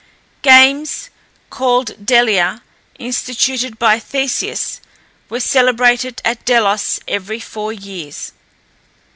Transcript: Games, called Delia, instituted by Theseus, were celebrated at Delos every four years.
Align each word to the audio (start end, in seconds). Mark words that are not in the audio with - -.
Games, 0.41 1.11
called 1.51 2.03
Delia, 2.07 2.63
instituted 2.97 3.77
by 3.77 3.99
Theseus, 3.99 4.81
were 5.29 5.39
celebrated 5.39 6.23
at 6.25 6.43
Delos 6.43 6.99
every 7.07 7.39
four 7.39 7.71
years. 7.71 8.31